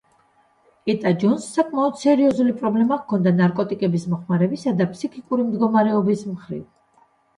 [0.93, 6.65] ეტა ჯონს საკმაოდ სერიოზული პრობლემა ჰქონდა ნარკოტიკების მოხმარებისა და ფსიქიკური მდგომარეობის მხრივ.